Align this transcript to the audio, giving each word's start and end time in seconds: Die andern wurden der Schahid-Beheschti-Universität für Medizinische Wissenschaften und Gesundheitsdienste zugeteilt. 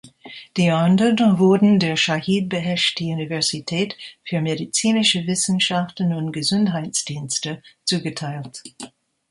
Die 0.57 0.71
andern 0.71 1.37
wurden 1.37 1.77
der 1.77 1.95
Schahid-Beheschti-Universität 1.95 3.95
für 4.23 4.41
Medizinische 4.41 5.27
Wissenschaften 5.27 6.15
und 6.15 6.31
Gesundheitsdienste 6.31 7.61
zugeteilt. 7.85 8.63